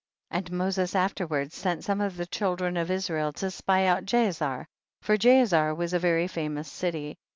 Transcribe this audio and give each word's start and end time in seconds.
29. 0.31 0.57
Moses 0.57 0.95
afterward 0.95 1.53
sent 1.53 1.83
some 1.83 2.01
of 2.01 2.17
the 2.17 2.25
children 2.25 2.75
of 2.75 2.89
Israel 2.89 3.31
to 3.33 3.51
spy 3.51 3.85
out 3.85 4.03
Jaa 4.03 4.31
zer, 4.33 4.65
for 4.99 5.15
Jaazer 5.15 5.75
was 5.77 5.93
a 5.93 5.99
very 5.99 6.25
famous 6.27 6.71
city. 6.71 7.19